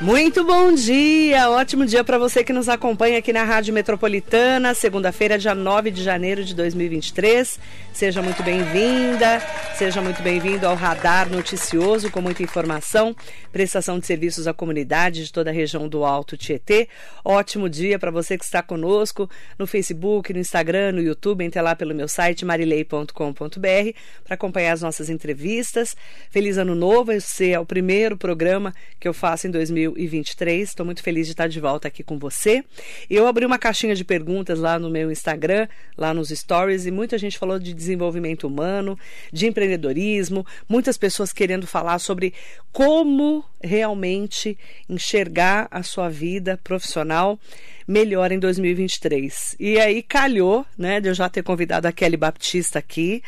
[0.00, 5.36] Muito bom dia, ótimo dia para você que nos acompanha aqui na Rádio Metropolitana, segunda-feira,
[5.36, 7.58] dia 9 de janeiro de 2023.
[7.92, 9.42] Seja muito bem-vinda,
[9.76, 13.12] seja muito bem-vindo ao Radar Noticioso com muita informação,
[13.50, 16.88] prestação de serviços à comunidade de toda a região do Alto Tietê.
[17.24, 19.28] Ótimo dia para você que está conosco
[19.58, 23.12] no Facebook, no Instagram, no YouTube, entre lá pelo meu site marilei.com.br
[24.22, 25.96] para acompanhar as nossas entrevistas.
[26.30, 29.88] Feliz ano novo, esse é o primeiro programa que eu faço em 2023.
[29.98, 30.68] 2023.
[30.68, 32.64] Estou muito feliz de estar de volta aqui com você.
[33.10, 35.66] Eu abri uma caixinha de perguntas lá no meu Instagram,
[35.96, 38.98] lá nos stories, e muita gente falou de desenvolvimento humano,
[39.32, 42.32] de empreendedorismo, muitas pessoas querendo falar sobre
[42.72, 47.38] como realmente enxergar a sua vida profissional
[47.88, 49.56] melhor em 2023.
[49.58, 53.22] E aí calhou, né, de eu já ter convidado a Kelly Baptista aqui,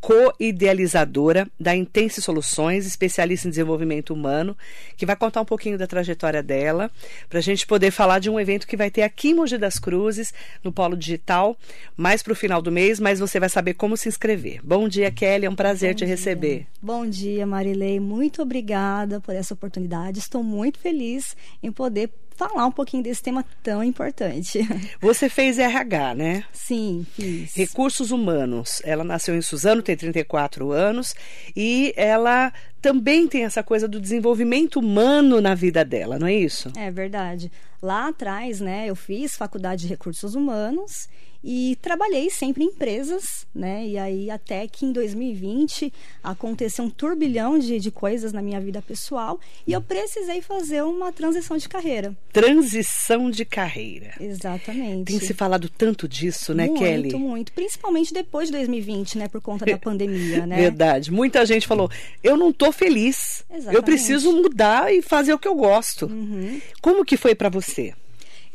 [0.00, 4.56] co-idealizadora da Intense Soluções, especialista em desenvolvimento humano,
[4.96, 6.90] que vai contar um pouquinho da trajetória dela,
[7.30, 9.78] para a gente poder falar de um evento que vai ter aqui em Mogi das
[9.78, 11.56] Cruzes, no Polo Digital,
[11.96, 14.60] mais para o final do mês, mas você vai saber como se inscrever.
[14.62, 16.08] Bom dia, Kelly, é um prazer Bom te dia.
[16.08, 16.66] receber.
[16.82, 20.18] Bom dia, Marilei, muito obrigada por essa oportunidade.
[20.18, 24.60] Estou muito feliz em poder falar um pouquinho desse tema tão importante.
[25.00, 26.44] Você fez RH, né?
[26.52, 27.54] Sim, fiz.
[27.54, 28.82] Recursos Humanos.
[28.84, 31.14] Ela nasceu em Suzano, tem 34 anos
[31.56, 36.70] e ela também tem essa coisa do desenvolvimento humano na vida dela, não é isso?
[36.76, 37.50] É verdade.
[37.82, 41.08] Lá atrás, né, eu fiz faculdade de recursos humanos
[41.48, 43.86] e trabalhei sempre em empresas, né?
[43.86, 48.82] E aí até que em 2020 aconteceu um turbilhão de, de coisas na minha vida
[48.82, 52.16] pessoal e eu precisei fazer uma transição de carreira.
[52.32, 54.14] Transição de carreira.
[54.18, 55.04] Exatamente.
[55.04, 57.02] Tem se falado tanto disso, né, muito, Kelly?
[57.12, 57.52] Muito, muito.
[57.52, 59.28] Principalmente depois de 2020, né?
[59.28, 60.56] Por conta da pandemia, né?
[60.56, 61.12] Verdade.
[61.12, 61.88] Muita gente falou,
[62.24, 63.44] eu não tô feliz.
[63.48, 63.76] Exatamente.
[63.76, 66.06] Eu preciso mudar e fazer o que eu gosto.
[66.06, 66.60] Uhum.
[66.82, 67.94] Como que foi para você?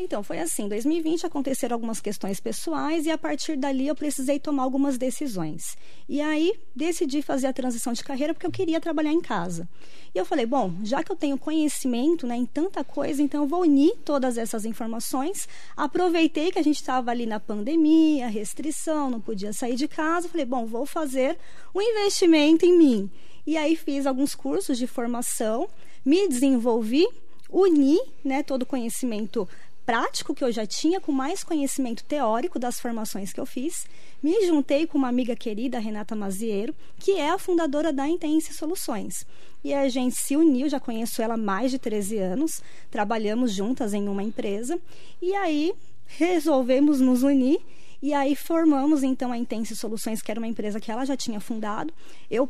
[0.03, 4.63] Então, foi assim: 2020 aconteceram algumas questões pessoais e a partir dali eu precisei tomar
[4.63, 5.77] algumas decisões.
[6.09, 9.69] E aí decidi fazer a transição de carreira porque eu queria trabalhar em casa.
[10.13, 13.47] E eu falei: bom, já que eu tenho conhecimento né, em tanta coisa, então eu
[13.47, 15.47] vou unir todas essas informações.
[15.77, 20.27] Aproveitei que a gente estava ali na pandemia, restrição, não podia sair de casa.
[20.27, 21.37] Falei: bom, vou fazer
[21.75, 23.11] um investimento em mim.
[23.45, 25.67] E aí fiz alguns cursos de formação,
[26.03, 27.07] me desenvolvi
[27.51, 29.47] uni né, todo o conhecimento
[29.91, 33.85] prático que eu já tinha, com mais conhecimento teórico das formações que eu fiz,
[34.23, 39.27] me juntei com uma amiga querida, Renata Maziero, que é a fundadora da Intense Soluções.
[39.61, 43.93] E a gente se uniu, já conheço ela há mais de 13 anos, trabalhamos juntas
[43.93, 44.79] em uma empresa,
[45.21, 45.73] e aí
[46.07, 47.59] resolvemos nos unir
[48.01, 51.41] e aí formamos então a Intense Soluções, que era uma empresa que ela já tinha
[51.41, 51.93] fundado.
[52.29, 52.49] Eu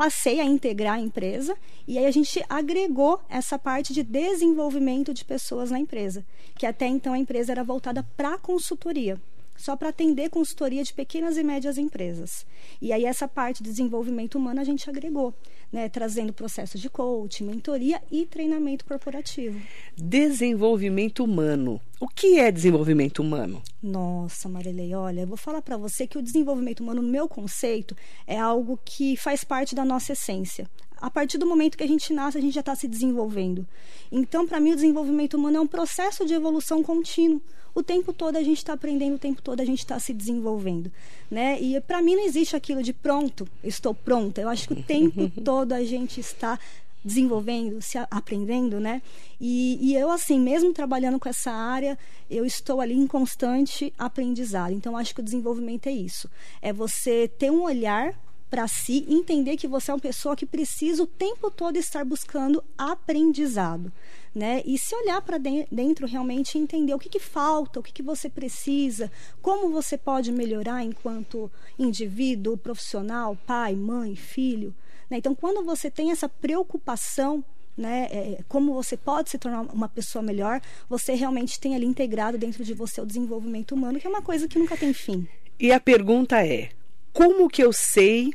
[0.00, 1.54] passei a integrar a empresa
[1.86, 6.24] e aí a gente agregou essa parte de desenvolvimento de pessoas na empresa,
[6.56, 9.20] que até então a empresa era voltada para consultoria
[9.60, 12.46] só para atender consultoria de pequenas e médias empresas.
[12.80, 15.34] E aí essa parte de desenvolvimento humano a gente agregou,
[15.70, 19.60] né, trazendo processos de coaching, mentoria e treinamento corporativo.
[19.96, 21.80] Desenvolvimento humano.
[22.00, 23.62] O que é desenvolvimento humano?
[23.82, 27.94] Nossa, Marilei, olha, eu vou falar para você que o desenvolvimento humano, no meu conceito,
[28.26, 30.66] é algo que faz parte da nossa essência
[31.00, 33.66] a partir do momento que a gente nasce, a gente já está se desenvolvendo.
[34.12, 37.40] Então, para mim, o desenvolvimento humano é um processo de evolução contínuo.
[37.74, 40.90] O tempo todo a gente está aprendendo, o tempo todo a gente está se desenvolvendo.
[41.30, 41.60] Né?
[41.60, 44.40] E para mim não existe aquilo de pronto, estou pronta.
[44.40, 46.58] Eu acho que o tempo todo a gente está
[47.04, 49.00] desenvolvendo, se aprendendo, né?
[49.40, 51.98] E, e, eu, assim, mesmo trabalhando com essa área,
[52.30, 54.72] eu estou ali em constante aprendizado.
[54.72, 56.28] Então, acho que o desenvolvimento é isso.
[56.60, 58.14] É você ter um olhar
[58.50, 62.62] para si, entender que você é uma pessoa que precisa o tempo todo estar buscando
[62.76, 63.92] aprendizado.
[64.34, 64.62] Né?
[64.64, 68.28] E se olhar para dentro realmente entender o que, que falta, o que, que você
[68.28, 69.10] precisa,
[69.40, 74.74] como você pode melhorar enquanto indivíduo, profissional, pai, mãe, filho.
[75.08, 75.18] Né?
[75.18, 77.44] Então, quando você tem essa preocupação
[77.76, 82.36] né, é, como você pode se tornar uma pessoa melhor, você realmente tem ali integrado
[82.36, 85.26] dentro de você o desenvolvimento humano, que é uma coisa que nunca tem fim.
[85.58, 86.70] E a pergunta é:
[87.12, 88.32] como que eu sei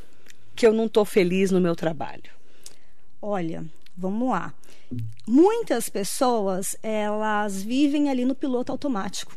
[0.55, 2.31] que eu não estou feliz no meu trabalho?
[3.21, 3.65] Olha,
[3.97, 4.53] vamos lá.
[5.27, 9.35] Muitas pessoas, elas vivem ali no piloto automático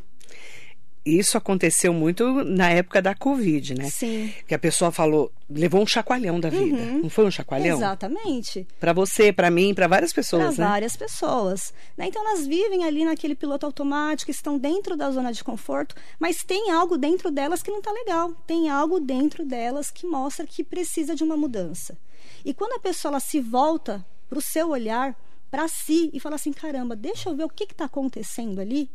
[1.08, 3.88] isso aconteceu muito na época da Covid, né?
[3.90, 4.32] Sim.
[4.46, 6.76] Que a pessoa falou, levou um chacoalhão da vida.
[6.76, 7.02] Uhum.
[7.02, 7.76] Não foi um chacoalhão?
[7.76, 8.66] Exatamente.
[8.78, 10.70] Para você, para mim, para várias pessoas, pra né?
[10.70, 11.72] várias pessoas.
[11.96, 12.06] Né?
[12.08, 16.70] Então elas vivem ali naquele piloto automático, estão dentro da zona de conforto, mas tem
[16.70, 18.32] algo dentro delas que não está legal.
[18.46, 21.96] Tem algo dentro delas que mostra que precisa de uma mudança.
[22.44, 25.16] E quando a pessoa ela se volta para o seu olhar,
[25.50, 28.90] para si e fala assim: caramba, deixa eu ver o que está acontecendo ali,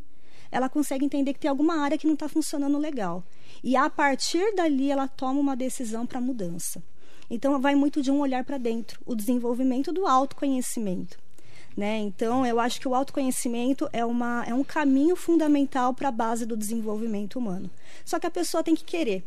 [0.53, 3.23] ela consegue entender que tem alguma área que não está funcionando legal.
[3.63, 6.81] E a partir dali ela toma uma decisão para mudança.
[7.29, 11.17] Então vai muito de um olhar para dentro, o desenvolvimento do autoconhecimento.
[11.75, 11.97] Né?
[11.97, 16.45] Então, eu acho que o autoconhecimento é, uma, é um caminho fundamental para a base
[16.45, 17.67] do desenvolvimento humano.
[18.05, 19.23] Só que a pessoa tem que querer.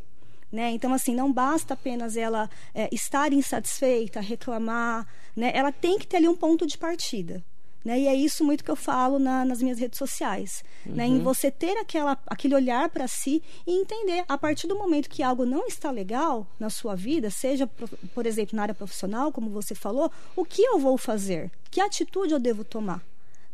[0.52, 0.70] Né?
[0.70, 5.50] Então, assim, não basta apenas ela é, estar insatisfeita, reclamar, né?
[5.52, 7.44] ela tem que ter ali um ponto de partida.
[7.86, 8.00] Né?
[8.00, 10.64] E é isso muito que eu falo na, nas minhas redes sociais.
[10.84, 10.94] Uhum.
[10.96, 11.06] Né?
[11.06, 11.22] Em uhum.
[11.22, 15.46] você ter aquela, aquele olhar para si e entender, a partir do momento que algo
[15.46, 17.64] não está legal na sua vida, seja,
[18.12, 21.48] por exemplo, na área profissional, como você falou, o que eu vou fazer?
[21.70, 23.04] Que atitude eu devo tomar?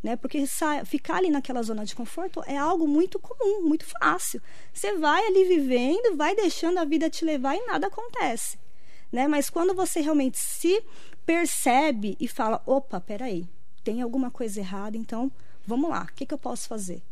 [0.03, 0.17] né?
[0.17, 0.43] Porque
[0.87, 4.41] ficar ali naquela zona de conforto é algo muito comum, muito fácil.
[4.73, 8.59] Você vai ali vivendo, vai deixando a vida te levar e nada acontece,
[9.13, 9.29] né?
[9.29, 10.83] Mas quando você realmente se
[11.25, 13.47] percebe e fala, opa, peraí,
[13.83, 15.31] tem alguma coisa errada, então
[15.67, 17.03] vamos lá, o que, que eu posso fazer?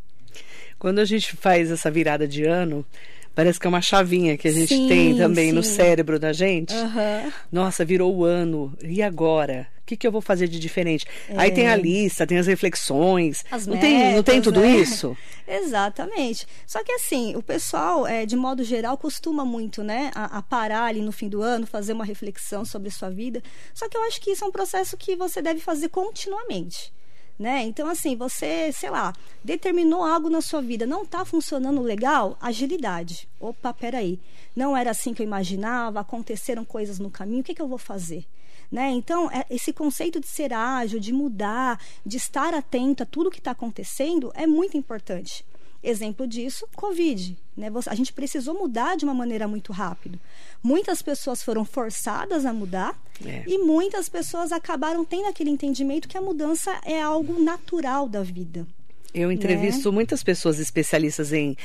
[0.79, 2.87] Quando a gente faz essa virada de ano,
[3.35, 5.53] Parece que é uma chavinha que a gente sim, tem também sim.
[5.53, 6.75] no cérebro da gente.
[6.75, 7.33] Uhum.
[7.51, 8.77] Nossa, virou o ano.
[8.83, 9.67] E agora?
[9.91, 11.05] O que, que eu vou fazer de diferente?
[11.29, 11.35] É.
[11.37, 13.45] Aí tem a lista, tem as reflexões.
[13.51, 14.71] As não, metas, tem, não tem tudo né?
[14.79, 15.17] isso?
[15.49, 16.47] Exatamente.
[16.67, 20.85] Só que assim, o pessoal, é, de modo geral, costuma muito, né, a, a, parar
[20.85, 23.43] ali no fim do ano, fazer uma reflexão sobre sua vida.
[23.75, 26.93] Só que eu acho que isso é um processo que você deve fazer continuamente
[27.41, 27.63] né?
[27.63, 33.27] Então, assim, você, sei lá, determinou algo na sua vida, não está funcionando legal, agilidade.
[33.41, 34.21] Opa, peraí,
[34.55, 37.79] não era assim que eu imaginava, aconteceram coisas no caminho, o que, que eu vou
[37.79, 38.27] fazer?
[38.71, 38.91] Né?
[38.91, 43.39] Então, é, esse conceito de ser ágil, de mudar, de estar atento a tudo que
[43.39, 45.45] está acontecendo é muito importante.
[45.83, 47.37] Exemplo disso, Covid.
[47.57, 47.69] Né?
[47.87, 50.19] A gente precisou mudar de uma maneira muito rápida.
[50.63, 53.45] Muitas pessoas foram forçadas a mudar é.
[53.47, 58.67] e muitas pessoas acabaram tendo aquele entendimento que a mudança é algo natural da vida.
[59.15, 59.35] Eu né?
[59.35, 59.95] entrevisto né?
[59.95, 61.57] muitas pessoas especialistas em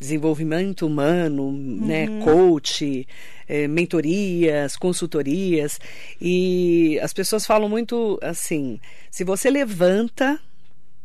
[0.00, 2.18] desenvolvimento humano, né, uhum.
[2.18, 3.06] né, coach,
[3.50, 5.80] é, mentorias, consultorias,
[6.20, 8.78] e as pessoas falam muito assim:
[9.10, 10.40] se você levanta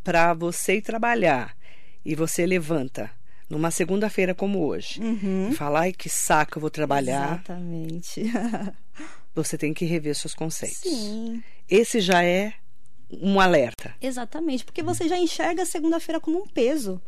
[0.03, 1.57] para você ir trabalhar
[2.05, 3.09] e você levanta
[3.49, 5.49] numa segunda-feira como hoje uhum.
[5.49, 7.33] e fala, ai que saco, eu vou trabalhar.
[7.33, 8.23] Exatamente.
[9.33, 10.77] você tem que rever seus conceitos.
[10.81, 11.43] Sim.
[11.67, 12.53] Esse já é
[13.11, 13.95] um alerta.
[13.99, 17.01] Exatamente, porque você já enxerga a segunda-feira como um peso.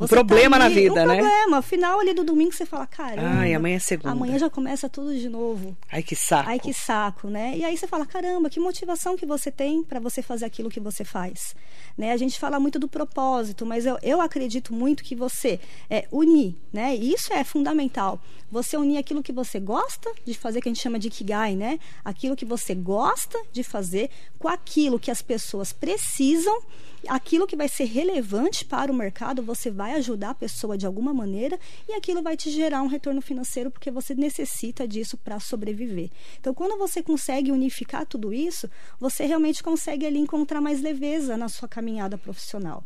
[0.00, 1.14] Um problema tá ali, na vida, um né?
[1.14, 1.62] Um problema.
[1.62, 3.40] Final ali do domingo você fala, caramba.
[3.40, 4.10] Ai, amanhã é segunda.
[4.10, 5.76] Amanhã já começa tudo de novo.
[5.90, 6.48] Ai, que saco.
[6.48, 7.56] Ai, que saco, né?
[7.56, 10.80] E aí você fala, caramba, que motivação que você tem para você fazer aquilo que
[10.80, 11.54] você faz.
[11.96, 12.12] Né?
[12.12, 15.60] A gente fala muito do propósito, mas eu, eu acredito muito que você
[15.90, 16.96] é, unir, né?
[16.96, 18.20] E isso é fundamental.
[18.50, 21.78] Você unir aquilo que você gosta de fazer, que a gente chama de Ikigai, né?
[22.04, 26.62] Aquilo que você gosta de fazer com aquilo que as pessoas precisam
[27.08, 31.12] aquilo que vai ser relevante para o mercado, você vai ajudar a pessoa de alguma
[31.12, 31.58] maneira
[31.88, 36.10] e aquilo vai te gerar um retorno financeiro porque você necessita disso para sobreviver.
[36.38, 41.48] Então, quando você consegue unificar tudo isso, você realmente consegue ali encontrar mais leveza na
[41.48, 42.84] sua caminhada profissional.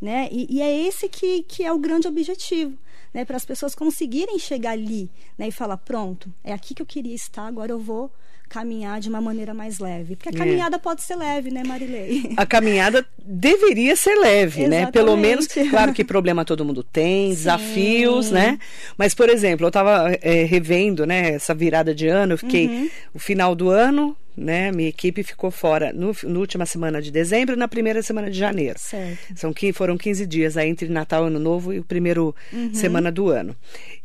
[0.00, 0.28] Né?
[0.30, 2.78] E, e, é esse que, que é o grande objetivo,
[3.12, 3.24] né?
[3.24, 5.48] Para as pessoas conseguirem chegar ali né?
[5.48, 8.08] e falar, pronto, é aqui que eu queria estar, agora eu vou
[8.48, 10.16] caminhar de uma maneira mais leve.
[10.16, 10.34] Porque a é.
[10.34, 10.78] caminhada é.
[10.78, 12.32] pode ser leve, né, Marilei?
[12.36, 14.90] A caminhada deveria ser leve, né?
[14.90, 17.36] Pelo menos, claro que problema todo mundo tem, Sim.
[17.36, 18.58] desafios, né?
[18.96, 22.90] Mas, por exemplo, eu estava é, revendo, né, essa virada de ano, eu fiquei uhum.
[23.14, 24.72] o final do ano né?
[24.72, 28.38] Minha equipe ficou fora no, na última semana de dezembro e na primeira semana de
[28.38, 28.78] janeiro.
[28.78, 29.18] Certo.
[29.36, 32.72] São que foram 15 dias aí entre Natal, Ano Novo e o primeiro uhum.
[32.72, 33.54] semana do ano.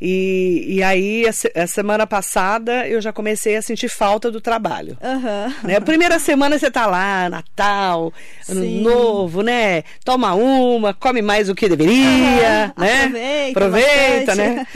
[0.01, 4.97] E, e aí, a, a, semana passada, eu já comecei a sentir falta do trabalho.
[5.01, 5.67] Uhum.
[5.67, 5.75] Né?
[5.77, 8.11] A primeira semana você tá lá, Natal,
[8.49, 8.81] Ano Sim.
[8.81, 9.83] Novo, né?
[10.03, 12.83] Toma uma, come mais do que deveria, uhum.
[12.83, 13.49] né?
[13.51, 14.67] Aproveita, Aproveita né?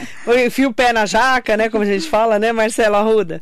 [0.46, 1.70] Enfia o pé na jaca, né?
[1.70, 3.42] Como a gente fala, né, Marcela Arruda?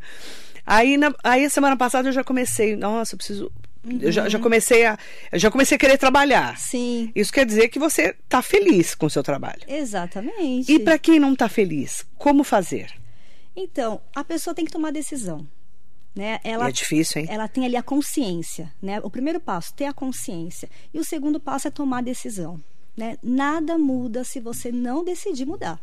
[0.65, 3.51] Aí, na, aí a semana passada eu já comecei, nossa, eu preciso
[3.85, 3.99] Uhum.
[4.01, 4.97] Eu já, já, comecei a
[5.33, 6.57] já comecei a querer trabalhar.
[6.57, 7.11] Sim.
[7.13, 9.61] Isso quer dizer que você está feliz com o seu trabalho.
[9.67, 10.71] Exatamente.
[10.71, 12.91] E para quem não está feliz, como fazer?
[13.55, 15.47] Então, a pessoa tem que tomar decisão.
[16.15, 16.39] Né?
[16.43, 17.27] Ela, é difícil, hein?
[17.29, 18.73] Ela tem ali a consciência.
[18.81, 18.99] Né?
[19.03, 20.69] O primeiro passo, ter a consciência.
[20.93, 22.59] E o segundo passo é tomar decisão.
[22.97, 23.17] Né?
[23.21, 25.79] Nada muda se você não decidir mudar.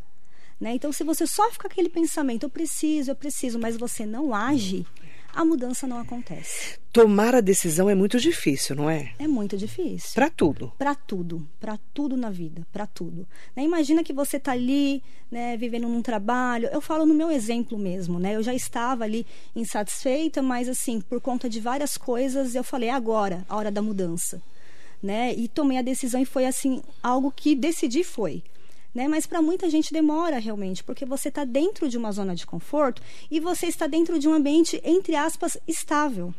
[0.63, 0.77] Né?
[0.77, 4.87] Então, se você só fica aquele pensamento, eu preciso, eu preciso, mas você não age,
[5.35, 6.79] a mudança não acontece.
[6.93, 9.13] Tomar a decisão é muito difícil, não é?
[9.19, 10.13] É muito difícil.
[10.15, 10.73] Para tudo.
[10.79, 13.27] Para tudo, para tudo na vida, para tudo.
[13.57, 13.65] Né?
[13.65, 16.69] Imagina que você está ali, né, vivendo num trabalho.
[16.71, 18.37] Eu falo no meu exemplo mesmo, né?
[18.37, 19.27] Eu já estava ali
[19.57, 23.83] insatisfeita, mas assim, por conta de várias coisas, eu falei é agora, a hora da
[23.83, 24.41] mudança,
[25.03, 25.35] né?
[25.35, 28.45] E tomei a decisão e foi assim algo que decidi foi.
[28.95, 29.09] Né?
[29.09, 33.01] Mas para muita gente demora realmente, porque você está dentro de uma zona de conforto
[33.31, 36.35] e você está dentro de um ambiente, entre aspas, estável.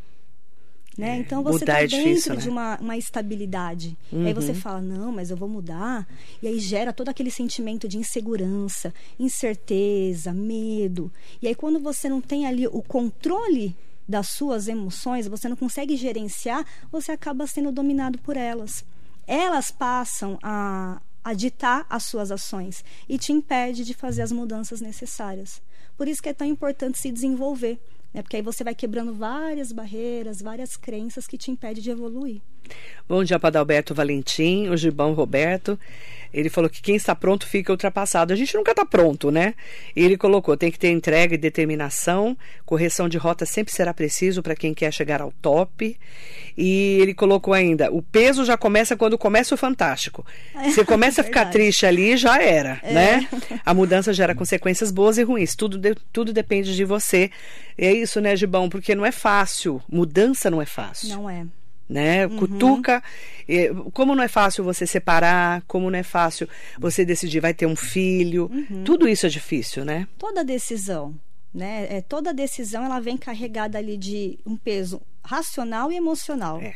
[0.98, 1.17] Né?
[1.17, 2.41] É, então você está é dentro difícil, né?
[2.41, 3.98] de uma, uma estabilidade.
[4.12, 4.25] Uhum.
[4.25, 4.55] Aí você uhum.
[4.55, 6.07] fala, não, mas eu vou mudar.
[6.41, 11.12] E aí gera todo aquele sentimento de insegurança, incerteza, medo.
[11.41, 13.75] E aí quando você não tem ali o controle
[14.07, 18.86] das suas emoções, você não consegue gerenciar, você acaba sendo dominado por elas.
[19.25, 24.82] Elas passam a, a ditar as suas ações e te impede de fazer as mudanças
[24.82, 25.62] necessárias.
[25.96, 27.80] Por isso que é tão importante se desenvolver,
[28.13, 28.22] né?
[28.22, 32.42] porque aí você vai quebrando várias barreiras, várias crenças que te impedem de evoluir.
[33.08, 35.77] Bom dia para Alberto Valentim, o Gibão Roberto.
[36.34, 38.34] Ele falou que quem está pronto fica ultrapassado.
[38.34, 39.53] A gente nunca está pronto, né?
[39.96, 42.36] E ele colocou: tem que ter entrega e determinação.
[42.65, 45.96] Correção de rota sempre será preciso para quem quer chegar ao top.
[46.58, 50.25] E ele colocou ainda: o peso já começa quando começa o fantástico.
[50.63, 52.93] Você começa a ficar triste ali, já era, é.
[52.93, 53.29] né?
[53.63, 55.55] A mudança gera consequências boas e ruins.
[55.55, 57.29] Tudo, de, tudo depende de você.
[57.77, 58.70] É isso, né, Gibão?
[58.70, 59.82] Porque não é fácil.
[59.88, 61.10] Mudança não é fácil.
[61.10, 61.46] Não é
[61.88, 62.25] né?
[62.28, 62.38] Uhum.
[62.38, 63.04] Cutuca.
[63.94, 66.48] Como não é fácil você separar, como não é fácil
[66.80, 68.84] você decidir vai ter um filho, uhum.
[68.84, 70.08] tudo isso é difícil, né?
[70.18, 71.16] Toda decisão,
[71.54, 71.88] né?
[71.90, 76.75] É, toda decisão ela vem carregada ali de um peso racional e emocional, é.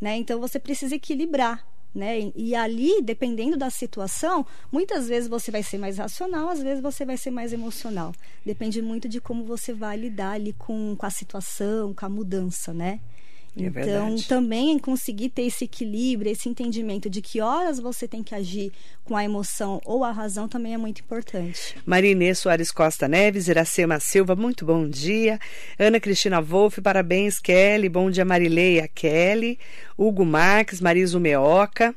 [0.00, 0.16] né?
[0.16, 1.66] Então você precisa equilibrar.
[1.94, 2.30] Né?
[2.36, 7.04] E ali, dependendo da situação, muitas vezes você vai ser mais racional, às vezes você
[7.04, 8.12] vai ser mais emocional.
[8.44, 12.74] Depende muito de como você vai lidar ali com, com a situação, com a mudança,
[12.74, 13.00] né?
[13.64, 18.34] É então, também conseguir ter esse equilíbrio, esse entendimento de que horas você tem que
[18.34, 18.72] agir
[19.04, 21.76] com a emoção ou a razão também é muito importante.
[21.84, 25.38] Marinê Soares Costa Neves, Iracema Silva, muito bom dia.
[25.78, 27.88] Ana Cristina Wolff, parabéns, Kelly.
[27.88, 29.58] Bom dia, Marileia Kelly.
[29.96, 31.94] Hugo Marques, Mariso Meoca.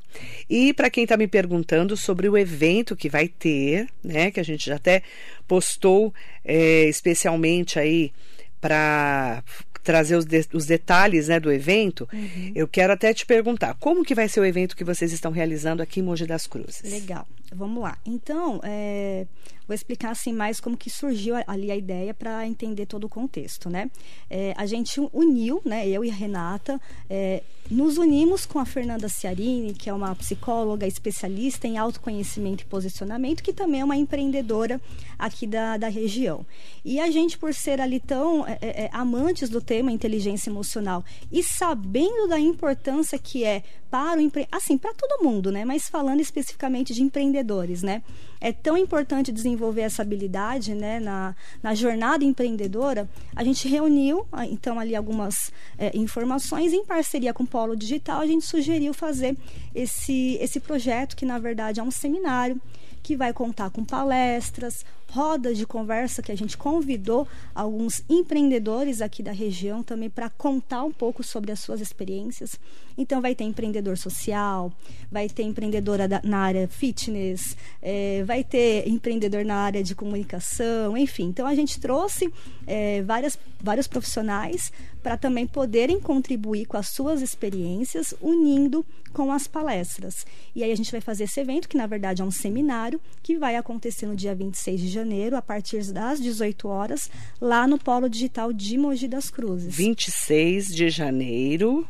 [0.49, 4.43] E para quem está me perguntando sobre o evento que vai ter, né, que a
[4.43, 5.03] gente já até
[5.47, 6.13] postou
[6.43, 8.11] é, especialmente aí
[8.59, 9.43] para
[9.83, 12.51] trazer os, de, os detalhes né, do evento, uhum.
[12.55, 15.81] eu quero até te perguntar, como que vai ser o evento que vocês estão realizando
[15.81, 16.83] aqui em Mogi das Cruzes?
[16.83, 17.97] Legal, vamos lá.
[18.05, 19.27] Então, é,
[19.67, 23.69] vou explicar assim mais como que surgiu ali a ideia para entender todo o contexto,
[23.69, 23.89] né?
[24.29, 26.79] É, a gente uniu, né, eu e a Renata,
[27.09, 32.65] é, nos unimos com a Fernanda Ciarini, que é uma psicóloga especialista em autoconhecimento e
[32.67, 34.79] posicionamento, que também é uma empreendedora
[35.17, 36.45] aqui da, da região.
[36.83, 41.03] E a gente, por ser ali tão é, é, é amantes do tema inteligência emocional
[41.31, 44.47] e sabendo da importância que é para o empre...
[44.51, 45.65] assim, para todo mundo, né?
[45.65, 47.03] Mas falando especificamente de
[47.41, 48.01] empreendedores, né?
[48.39, 50.99] É tão importante desenvolver essa habilidade, né?
[50.99, 57.33] Na, na jornada empreendedora, a gente reuniu, ah, então, ali algumas é, informações em parceria
[57.33, 59.35] com o Polo Digital, a gente sugeriu fazer
[59.75, 62.59] esse, esse projeto, que na verdade é um seminário
[63.03, 69.21] que vai contar com palestras, rodas de conversa que a gente convidou alguns empreendedores aqui
[69.21, 72.57] da região também para contar um pouco sobre as suas experiências.
[72.97, 74.71] Então, vai ter empreendedor social,
[75.11, 80.95] vai ter empreendedora da, na área fitness, é, vai ter empreendedor na área de comunicação,
[80.95, 81.25] enfim.
[81.25, 82.31] Então, a gente trouxe
[82.65, 84.71] é, várias, vários profissionais
[85.03, 90.25] para também poderem contribuir com as suas experiências, unindo com as palestras.
[90.55, 93.37] E aí a gente vai fazer esse evento, que na verdade é um seminário, que
[93.37, 95.00] vai acontecer no dia 26 de janeiro,
[95.35, 99.75] a partir das 18 horas, lá no Polo Digital de Mogi das Cruzes.
[99.75, 101.87] 26 de janeiro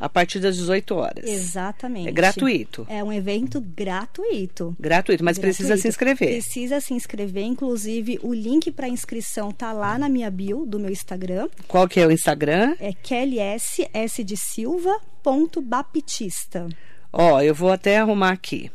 [0.00, 1.24] a partir das 18 horas.
[1.26, 2.08] Exatamente.
[2.08, 2.86] É gratuito.
[2.88, 4.74] É um evento gratuito.
[4.80, 5.58] Gratuito, mas gratuito.
[5.58, 6.28] precisa se inscrever.
[6.28, 10.90] Precisa se inscrever, inclusive o link para inscrição tá lá na minha bio do meu
[10.90, 11.48] Instagram.
[11.68, 12.74] Qual que é o Instagram?
[12.80, 13.76] É kellyss
[14.24, 16.66] de Silva ponto baptista.
[17.12, 18.70] Ó, eu vou até arrumar aqui.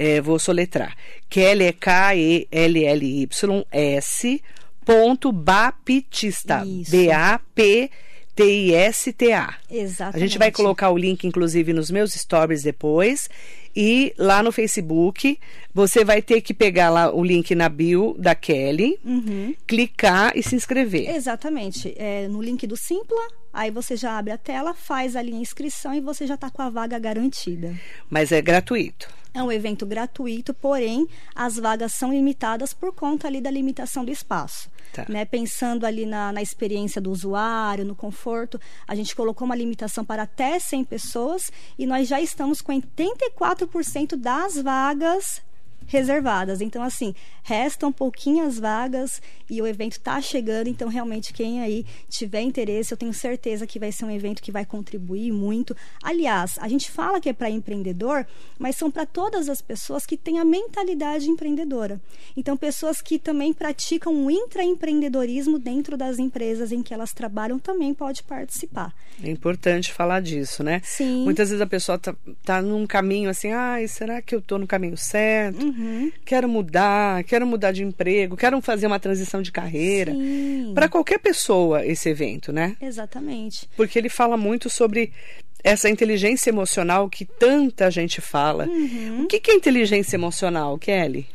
[0.00, 0.96] É, vou soletrar.
[1.28, 2.48] Kelly é K-E-L-L-Y-S
[4.84, 6.64] ponto baptista.
[6.88, 7.90] B-A-P
[8.38, 9.54] T-I-S-T-A.
[9.68, 10.16] Exatamente.
[10.16, 13.28] A gente vai colocar o link, inclusive, nos meus stories depois.
[13.74, 15.38] E lá no Facebook,
[15.74, 19.54] você vai ter que pegar lá o link na bio da Kelly, uhum.
[19.66, 21.10] clicar e se inscrever.
[21.10, 21.92] Exatamente.
[21.98, 25.92] É, no link do Simpla, aí você já abre a tela, faz ali a inscrição
[25.92, 27.74] e você já está com a vaga garantida.
[28.08, 29.17] Mas é gratuito.
[29.34, 34.10] É um evento gratuito, porém as vagas são limitadas por conta ali da limitação do
[34.10, 34.70] espaço.
[34.92, 35.04] Tá.
[35.08, 35.24] Né?
[35.24, 40.22] Pensando ali na, na experiência do usuário, no conforto, a gente colocou uma limitação para
[40.22, 45.42] até 100 pessoas e nós já estamos com 84% das vagas
[45.88, 46.60] reservadas.
[46.60, 50.68] Então, assim, restam pouquinhas vagas e o evento está chegando.
[50.68, 54.52] Então, realmente, quem aí tiver interesse, eu tenho certeza que vai ser um evento que
[54.52, 55.76] vai contribuir muito.
[56.02, 58.26] Aliás, a gente fala que é para empreendedor,
[58.58, 62.00] mas são para todas as pessoas que têm a mentalidade empreendedora.
[62.36, 67.94] Então, pessoas que também praticam o intraempreendedorismo dentro das empresas em que elas trabalham também
[67.94, 68.94] pode participar.
[69.22, 70.82] É importante falar disso, né?
[70.84, 71.24] Sim.
[71.24, 72.14] Muitas vezes a pessoa está
[72.44, 75.64] tá num caminho assim, ai, será que eu estou no caminho certo?
[75.64, 75.77] Uhum.
[75.78, 76.10] Uhum.
[76.24, 80.12] Quero mudar, quero mudar de emprego, quero fazer uma transição de carreira.
[80.74, 82.76] Para qualquer pessoa, esse evento, né?
[82.80, 83.68] Exatamente.
[83.76, 85.12] Porque ele fala muito sobre
[85.62, 88.66] essa inteligência emocional que tanta gente fala.
[88.66, 89.22] Uhum.
[89.22, 91.26] O que, é inteligência emocional, Kelly?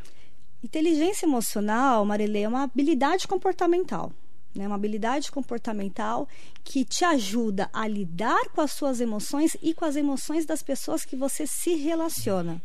[0.63, 4.11] Inteligência emocional, Marilê, é uma habilidade comportamental.
[4.55, 6.27] Né, uma habilidade comportamental
[6.63, 11.03] que te ajuda a lidar com as suas emoções e com as emoções das pessoas
[11.03, 12.61] que você se relaciona.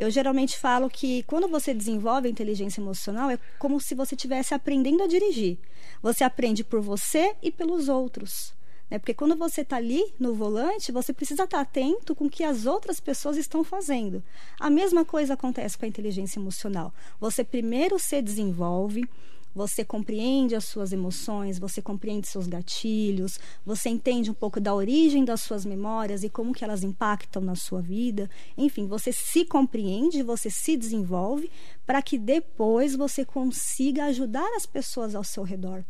[0.00, 4.54] Eu geralmente falo que quando você desenvolve a inteligência emocional é como se você estivesse
[4.54, 5.58] aprendendo a dirigir.
[6.00, 8.54] Você aprende por você e pelos outros.
[8.90, 8.98] Né?
[8.98, 12.42] Porque quando você está ali no volante, você precisa estar tá atento com o que
[12.42, 14.24] as outras pessoas estão fazendo.
[14.58, 16.94] A mesma coisa acontece com a inteligência emocional.
[17.20, 19.06] Você primeiro se desenvolve,
[19.54, 25.24] você compreende as suas emoções, você compreende seus gatilhos, você entende um pouco da origem
[25.24, 28.30] das suas memórias e como que elas impactam na sua vida.
[28.56, 31.50] Enfim, você se compreende, você se desenvolve
[31.86, 35.84] para que depois você consiga ajudar as pessoas ao seu redor.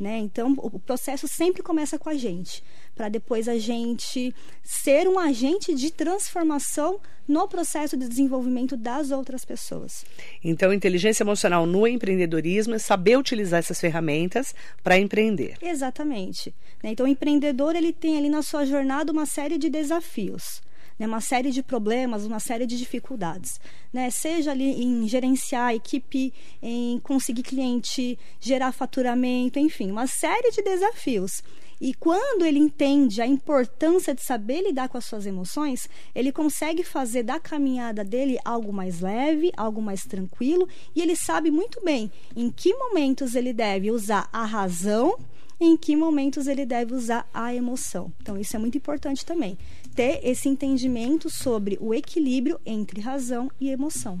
[0.00, 0.16] Né?
[0.16, 2.64] Então, o processo sempre começa com a gente,
[2.94, 9.44] para depois a gente ser um agente de transformação no processo de desenvolvimento das outras
[9.44, 10.06] pessoas.
[10.42, 15.58] Então, inteligência emocional no empreendedorismo é saber utilizar essas ferramentas para empreender.
[15.60, 16.54] Exatamente.
[16.82, 16.92] Né?
[16.92, 20.62] Então, o empreendedor ele tem ali na sua jornada uma série de desafios
[21.00, 23.58] né, uma série de problemas, uma série de dificuldades.
[23.90, 24.10] Né?
[24.10, 26.30] Seja ali em gerenciar a equipe,
[26.62, 31.42] em conseguir cliente, gerar faturamento, enfim, uma série de desafios.
[31.80, 36.84] E quando ele entende a importância de saber lidar com as suas emoções, ele consegue
[36.84, 42.12] fazer da caminhada dele algo mais leve, algo mais tranquilo, e ele sabe muito bem
[42.36, 45.16] em que momentos ele deve usar a razão
[45.60, 48.10] em que momentos ele deve usar a emoção.
[48.20, 49.58] Então, isso é muito importante também.
[49.94, 54.18] Ter esse entendimento sobre o equilíbrio entre razão e emoção.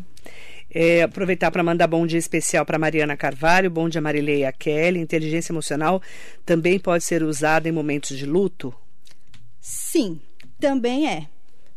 [0.72, 5.00] É, aproveitar para mandar bom dia especial para Mariana Carvalho, bom dia Marileia Kelly.
[5.00, 6.02] Inteligência emocional
[6.44, 8.72] também pode ser usada em momentos de luto?
[9.60, 10.20] Sim,
[10.60, 11.26] também é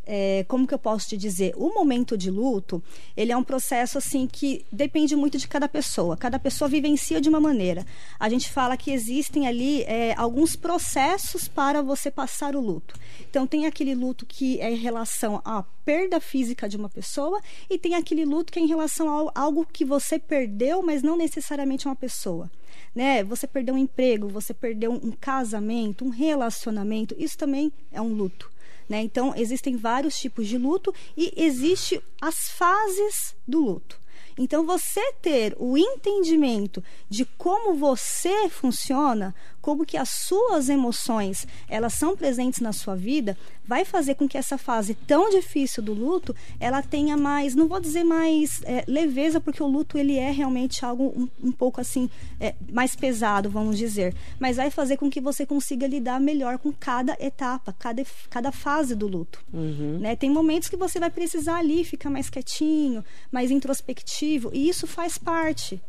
[0.06, 2.84] é, como que eu posso te dizer, o momento de luto,
[3.16, 6.18] ele é um processo assim que depende muito de cada pessoa.
[6.18, 7.86] Cada pessoa vivencia de uma maneira.
[8.20, 12.96] A gente fala que existem ali é, alguns processos para você passar o luto.
[13.30, 17.78] Então tem aquele luto que é em relação à perda física de uma pessoa e
[17.78, 21.88] tem aquele luto que é em relação a algo que você perdeu, mas não necessariamente
[21.88, 22.50] uma pessoa.
[22.94, 23.24] Né?
[23.24, 28.53] Você perdeu um emprego, você perdeu um casamento, um relacionamento, isso também é um luto.
[28.88, 29.02] Né?
[29.02, 34.02] Então, existem vários tipos de luto e existe as fases do luto.
[34.38, 41.94] Então, você ter o entendimento de como você funciona, como que as suas emoções elas
[41.94, 46.36] são presentes na sua vida, vai fazer com que essa fase tão difícil do luto
[46.60, 50.84] ela tenha mais, não vou dizer mais é, leveza, porque o luto ele é realmente
[50.84, 52.10] algo um, um pouco assim
[52.42, 56.74] é, mais pesado, vamos dizer, mas vai fazer com que você consiga lidar melhor com
[56.74, 59.42] cada etapa, cada, cada fase do luto.
[59.54, 60.00] Uhum.
[60.00, 60.18] Né?
[60.18, 65.18] Tem momentos que você vai precisar ali ficar mais quietinho, mais introspectivo, e isso faz
[65.18, 65.82] parte.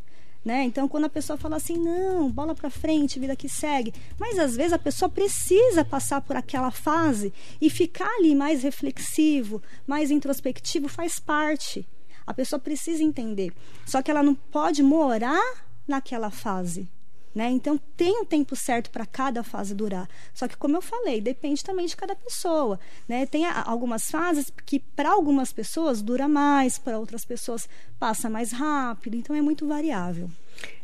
[0.45, 0.63] Né?
[0.63, 3.91] Então, quando a pessoa fala assim, não, bola para frente, vida que segue.
[4.19, 9.59] Mas às vezes a pessoa precisa passar por aquela fase e ficar ali mais reflexivo,
[9.87, 11.83] mais introspectivo, faz parte.
[12.27, 13.51] A pessoa precisa entender.
[13.87, 15.41] Só que ela não pode morar
[15.87, 16.87] naquela fase.
[17.35, 17.49] Né?
[17.49, 20.07] Então tem um tempo certo para cada fase durar.
[20.33, 23.25] Só que como eu falei, depende também de cada pessoa, né?
[23.25, 27.67] Tem algumas fases que para algumas pessoas dura mais, para outras pessoas
[27.99, 30.29] passa mais rápido, então é muito variável.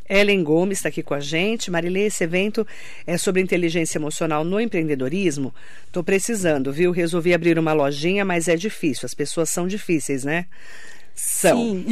[0.09, 1.71] Ellen Gomes está aqui com a gente.
[1.71, 2.67] Marilê, esse evento
[3.07, 5.55] é sobre inteligência emocional no empreendedorismo.
[5.87, 6.91] Estou precisando, viu?
[6.91, 9.05] Resolvi abrir uma lojinha, mas é difícil.
[9.05, 10.47] As pessoas são difíceis, né?
[11.15, 11.58] São.
[11.58, 11.86] Sim.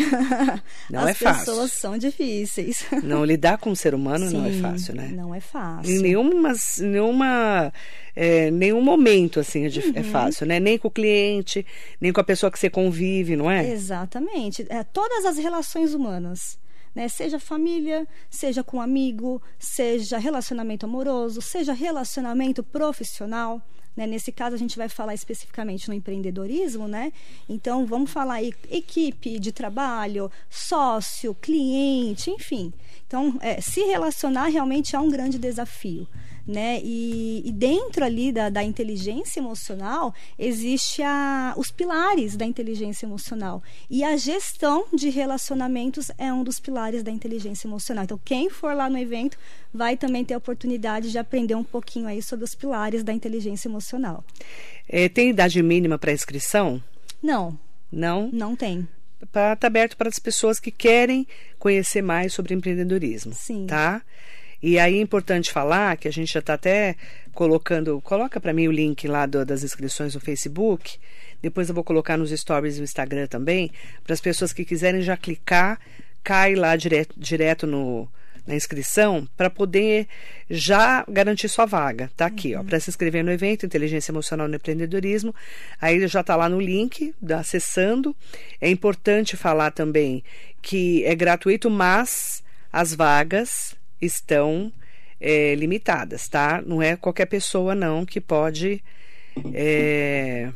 [0.90, 1.46] Não As é fácil.
[1.46, 2.86] pessoas são difíceis.
[3.04, 5.08] Não, lidar com o ser humano Sim, não é fácil, né?
[5.14, 5.92] Não é fácil.
[5.92, 7.74] Em nenhuma, nenhuma,
[8.16, 10.04] é, nenhum momento, assim, é, é Uhum.
[10.12, 10.60] fácil, né?
[10.60, 11.66] Nem com o cliente,
[12.02, 13.70] nem com a pessoa que você convive, não é?
[13.70, 14.66] Exatamente.
[14.70, 16.58] É, todas as relações humanas.
[16.96, 17.08] Né?
[17.08, 23.62] Seja família, seja com amigo, seja relacionamento amoroso, seja relacionamento profissional.
[24.00, 24.08] Né?
[24.08, 27.12] Nesse caso, a gente vai falar especificamente no empreendedorismo, né?
[27.50, 32.72] Então, vamos falar aí equipe de trabalho, sócio, cliente, enfim.
[33.06, 36.08] Então, é, se relacionar realmente é um grande desafio.
[36.50, 36.82] Né?
[36.84, 43.62] E, e dentro ali da, da inteligência emocional existe a, os pilares da inteligência emocional
[43.88, 48.04] e a gestão de relacionamentos é um dos pilares da inteligência emocional.
[48.04, 49.38] Então quem for lá no evento
[49.72, 53.68] vai também ter a oportunidade de aprender um pouquinho aí sobre os pilares da inteligência
[53.68, 54.24] emocional.
[54.88, 56.82] É, tem idade mínima para inscrição?
[57.22, 57.60] Não,
[57.92, 58.28] Não?
[58.34, 58.88] não tem.
[59.22, 61.28] Está aberto para as pessoas que querem
[61.60, 63.36] conhecer mais sobre empreendedorismo.
[63.36, 63.68] Sim.
[63.68, 64.02] Tá?
[64.62, 66.96] E aí é importante falar que a gente já está até
[67.34, 68.02] colocando.
[68.02, 70.98] Coloca para mim o link lá do- das inscrições no Facebook.
[71.42, 73.72] Depois eu vou colocar nos stories do Instagram também.
[74.04, 75.80] Para as pessoas que quiserem já clicar,
[76.22, 78.10] cai lá direto, direto no,
[78.46, 80.06] na inscrição para poder
[80.50, 82.12] já garantir sua vaga.
[82.18, 85.34] Tá aqui, ó, para se inscrever no evento Inteligência Emocional no Empreendedorismo.
[85.80, 88.14] Aí já tá lá no link, acessando.
[88.60, 90.22] É importante falar também
[90.62, 92.44] que é gratuito, mas
[92.74, 94.72] as vagas estão
[95.20, 96.62] é, limitadas, tá?
[96.66, 98.84] Não é qualquer pessoa não que pode
[99.54, 100.52] é,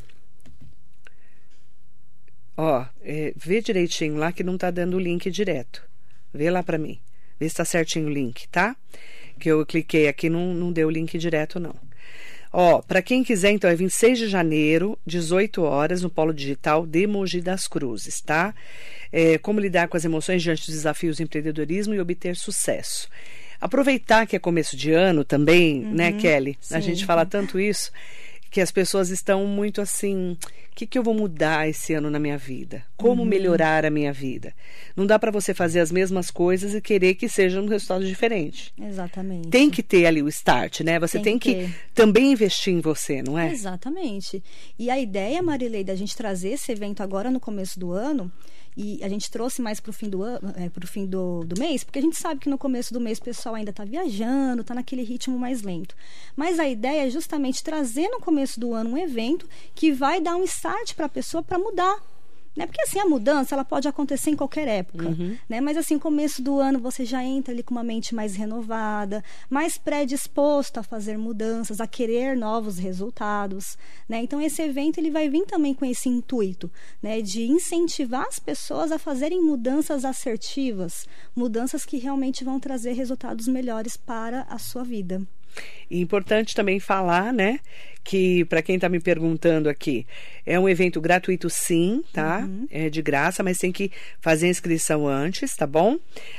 [2.55, 5.83] Ó, é, vê direitinho lá que não tá dando o link direto.
[6.33, 6.99] Vê lá para mim.
[7.39, 8.75] Vê se tá certinho o link, tá?
[9.39, 11.75] Que eu cliquei aqui, não, não deu o link direto, não.
[12.51, 17.07] Ó, para quem quiser, então, é 26 de janeiro, 18 horas, no Polo Digital de
[17.07, 18.53] Mogi das Cruzes, tá?
[19.15, 23.07] É, como lidar com as emoções diante dos desafios do empreendedorismo e obter sucesso.
[23.61, 26.57] Aproveitar que é começo de ano também, né, Kelly?
[26.71, 26.87] A sim.
[26.87, 27.91] gente fala tanto isso
[28.53, 30.37] que as pessoas estão muito assim,
[30.71, 32.85] o que, que eu vou mudar esse ano na minha vida?
[32.95, 34.53] Como melhorar a minha vida?
[34.95, 38.71] Não dá para você fazer as mesmas coisas e querer que seja um resultado diferente.
[38.79, 39.47] Exatamente.
[39.47, 40.99] Tem que ter ali o start, né?
[40.99, 43.51] Você tem, Tem que, que também investir em você, não é?
[43.51, 44.43] Exatamente.
[44.77, 48.31] E a ideia, Marilei, da gente trazer esse evento agora no começo do ano,
[48.75, 51.59] e a gente trouxe mais para o fim, do, ano, é, pro fim do, do
[51.59, 54.61] mês, porque a gente sabe que no começo do mês o pessoal ainda está viajando,
[54.61, 55.95] está naquele ritmo mais lento.
[56.35, 60.35] Mas a ideia é justamente trazer no começo do ano um evento que vai dar
[60.35, 62.12] um start para a pessoa para mudar.
[62.55, 62.67] Né?
[62.67, 65.09] Porque assim, a mudança ela pode acontecer em qualquer época.
[65.49, 65.59] Né?
[65.59, 69.77] Mas assim, começo do ano você já entra ali com uma mente mais renovada, mais
[69.77, 73.77] predisposto a fazer mudanças, a querer novos resultados.
[74.07, 74.21] Né?
[74.21, 76.69] Então esse evento ele vai vir também com esse intuito
[77.01, 77.21] né?
[77.21, 83.97] de incentivar as pessoas a fazerem mudanças assertivas, mudanças que realmente vão trazer resultados melhores
[83.97, 85.21] para a sua vida.
[85.89, 87.59] E importante também falar, né,
[88.03, 90.05] que para quem está me perguntando aqui,
[90.45, 92.47] é um evento gratuito sim, tá?
[92.69, 95.97] É de graça, mas tem que fazer a inscrição antes, tá bom?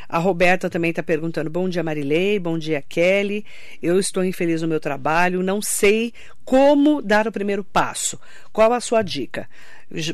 [0.08, 3.46] A Roberta também está perguntando: bom dia, Marilei, bom dia, Kelly.
[3.82, 6.12] Eu estou infeliz no meu trabalho, não sei
[6.44, 8.20] como dar o primeiro passo.
[8.52, 9.48] Qual a sua dica?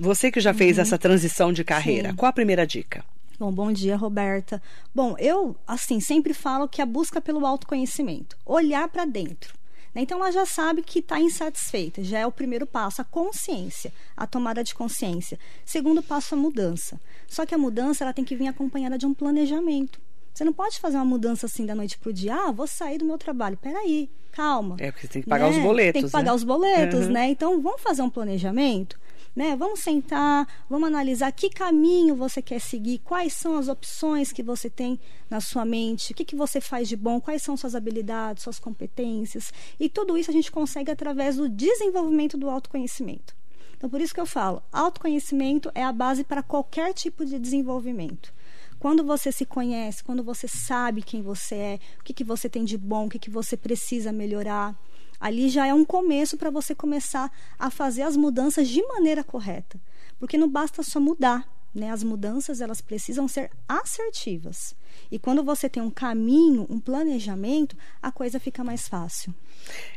[0.01, 2.17] Você que já fez essa transição de carreira, Sim.
[2.17, 3.05] qual a primeira dica?
[3.41, 4.63] Bom, bom dia, Roberta.
[4.95, 9.55] Bom, eu, assim, sempre falo que a busca pelo autoconhecimento, olhar para dentro.
[9.95, 10.03] né?
[10.03, 14.27] Então, ela já sabe que está insatisfeita, já é o primeiro passo, a consciência, a
[14.27, 15.39] tomada de consciência.
[15.65, 17.01] Segundo passo, a mudança.
[17.27, 19.99] Só que a mudança ela tem que vir acompanhada de um planejamento.
[20.35, 22.35] Você não pode fazer uma mudança assim da noite pro dia.
[22.35, 23.57] Ah, vou sair do meu trabalho.
[23.57, 24.77] Peraí, calma.
[24.79, 25.57] É, porque você tem que pagar né?
[25.57, 25.93] os boletos.
[25.95, 26.37] Tem que pagar né?
[26.37, 27.13] os boletos, Uhum.
[27.13, 27.31] né?
[27.31, 29.01] Então, vamos fazer um planejamento?
[29.41, 29.57] Né?
[29.57, 34.69] Vamos sentar, vamos analisar que caminho você quer seguir, quais são as opções que você
[34.69, 35.01] tem
[35.31, 38.59] na sua mente, o que, que você faz de bom, quais são suas habilidades, suas
[38.59, 39.51] competências.
[39.81, 43.35] E tudo isso a gente consegue através do desenvolvimento do autoconhecimento.
[43.79, 48.35] Então, por isso que eu falo, autoconhecimento é a base para qualquer tipo de desenvolvimento.
[48.79, 52.63] Quando você se conhece, quando você sabe quem você é, o que, que você tem
[52.63, 54.79] de bom, o que, que você precisa melhorar,
[55.21, 59.79] ali já é um começo para você começar a fazer as mudanças de maneira correta.
[60.19, 61.91] Porque não basta só mudar, né?
[61.91, 64.75] As mudanças elas precisam ser assertivas.
[65.11, 69.35] E quando você tem um caminho, um planejamento, a coisa fica mais fácil.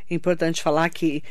[0.09, 1.23] É importante falar que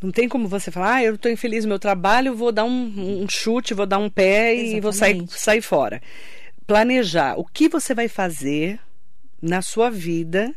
[0.00, 3.22] não tem como você falar, ah, eu estou infeliz no meu trabalho, vou dar um,
[3.22, 5.40] um chute, vou dar um pé e vou sair, Exatamente.
[5.40, 6.00] sair fora.
[6.66, 8.78] Planejar o que você vai fazer
[9.42, 10.54] na sua vida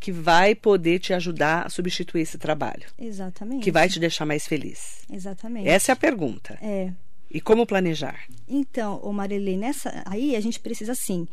[0.00, 3.62] que vai poder te ajudar a substituir esse trabalho, Exatamente.
[3.62, 5.02] que vai te deixar mais feliz.
[5.12, 5.68] Exatamente.
[5.68, 6.58] Essa é a pergunta.
[6.62, 6.90] É.
[7.30, 8.24] E como planejar?
[8.48, 11.28] Então, o Marilei, nessa aí a gente precisa assim,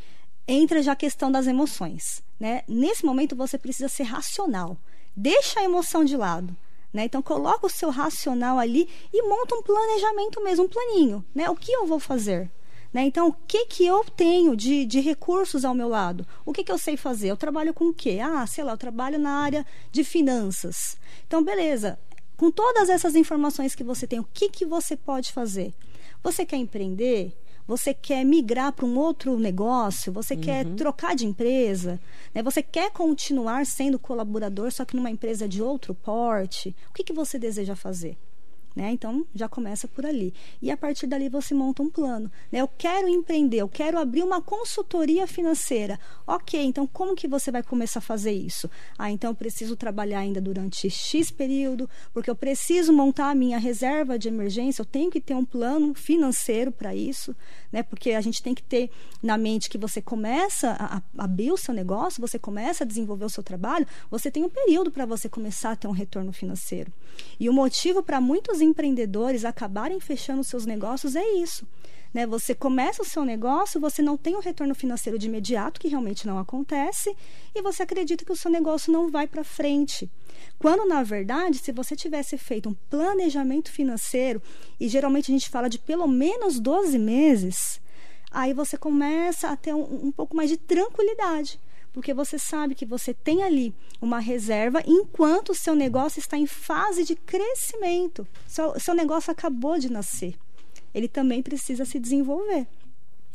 [0.47, 2.61] entra já a questão das emoções, né?
[2.67, 4.77] Nesse momento você precisa ser racional.
[5.15, 6.55] Deixa a emoção de lado.
[6.93, 7.05] Né?
[7.05, 11.25] Então, coloca o seu racional ali e monta um planejamento mesmo, um planinho.
[11.33, 11.49] Né?
[11.49, 12.49] O que eu vou fazer?
[12.93, 13.05] Né?
[13.05, 16.25] Então, o que, que eu tenho de, de recursos ao meu lado?
[16.45, 17.29] O que, que eu sei fazer?
[17.29, 18.19] Eu trabalho com o quê?
[18.21, 20.97] Ah, sei lá, eu trabalho na área de finanças.
[21.25, 21.99] Então, beleza.
[22.35, 25.73] Com todas essas informações que você tem, o que, que você pode fazer?
[26.23, 27.35] Você quer empreender?
[27.67, 30.13] Você quer migrar para um outro negócio?
[30.13, 30.41] Você uhum.
[30.41, 31.99] quer trocar de empresa?
[32.33, 32.41] Né?
[32.41, 36.73] Você quer continuar sendo colaborador, só que numa empresa de outro porte?
[36.89, 38.17] O que, que você deseja fazer?
[38.77, 38.91] Né?
[38.91, 40.31] Então, já começa por ali.
[40.61, 42.31] E a partir dali você monta um plano.
[42.51, 42.61] Né?
[42.61, 45.99] Eu quero empreender, eu quero abrir uma consultoria financeira.
[46.27, 48.69] Ok, então como que você vai começar a fazer isso?
[48.95, 53.57] Ah, então eu preciso trabalhar ainda durante X período, porque eu preciso montar a minha
[53.57, 57.35] reserva de emergência, eu tenho que ter um plano financeiro para isso,
[57.71, 57.81] né?
[57.81, 58.91] porque a gente tem que ter
[59.23, 63.25] na mente que você começa a, a abrir o seu negócio, você começa a desenvolver
[63.25, 66.93] o seu trabalho, você tem um período para você começar a ter um retorno financeiro.
[67.39, 71.67] E o motivo para muitos empreendedores acabarem fechando seus negócios é isso.
[72.13, 72.25] Né?
[72.25, 75.87] Você começa o seu negócio, você não tem o um retorno financeiro de imediato, que
[75.87, 77.15] realmente não acontece,
[77.53, 80.09] e você acredita que o seu negócio não vai para frente.
[80.59, 84.41] Quando, na verdade, se você tivesse feito um planejamento financeiro,
[84.79, 87.81] e geralmente a gente fala de pelo menos 12 meses,
[88.31, 91.59] aí você começa a ter um, um pouco mais de tranquilidade
[91.97, 96.45] porque você sabe que você tem ali uma reserva enquanto o seu negócio está em
[96.45, 98.27] fase de crescimento.
[98.45, 100.35] Seu, seu negócio acabou de nascer.
[100.93, 102.67] Ele também precisa se desenvolver.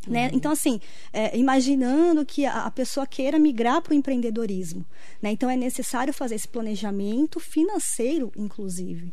[0.06, 0.28] Né?
[0.28, 0.36] Uhum.
[0.36, 0.80] Então, assim,
[1.12, 4.86] é, imaginando que a, a, pessoa queira migrar para o empreendedorismo.
[5.20, 5.32] Né?
[5.32, 9.12] Então, é necessário fazer esse planejamento financeiro, inclusive.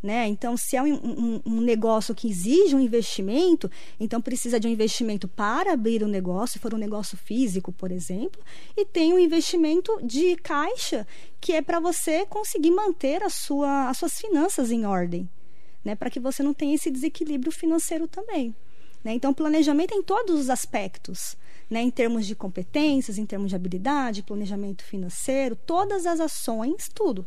[0.00, 0.28] Né?
[0.28, 4.70] Então, se é um, um, um, negócio que exige um investimento, então precisa de um
[4.70, 8.40] investimento para abrir o um negócio, se for um negócio físico, por exemplo,
[8.76, 11.04] e tem um investimento de caixa
[11.40, 15.28] que é para você conseguir manter a sua, as suas finanças em ordem,
[15.84, 15.96] né?
[15.96, 18.54] para que você não tenha esse desequilíbrio financeiro também.
[19.02, 19.14] Né?
[19.14, 21.36] Então, planejamento em todos os aspectos.
[21.70, 27.26] Né, em termos de competências, em termos de habilidade, planejamento financeiro, todas as ações, tudo,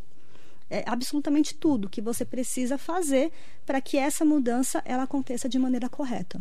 [0.72, 3.30] é, absolutamente tudo que você precisa fazer
[3.66, 6.40] para que essa mudança ela aconteça de maneira correta.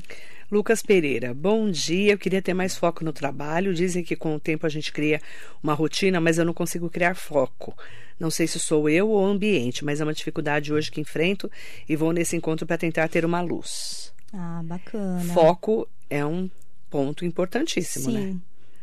[0.49, 2.13] Lucas Pereira, bom dia.
[2.13, 3.75] Eu queria ter mais foco no trabalho.
[3.75, 5.21] Dizem que com o tempo a gente cria
[5.61, 7.77] uma rotina, mas eu não consigo criar foco.
[8.21, 11.51] Não sei se sou eu ou o ambiente, mas é uma dificuldade hoje que enfrento
[11.89, 14.13] e vou nesse encontro para tentar ter uma luz.
[14.33, 15.35] Ah, bacana.
[15.35, 16.49] Foco é um
[16.89, 18.21] ponto importantíssimo, né?
[18.21, 18.33] Sim.
[18.35, 18.41] né?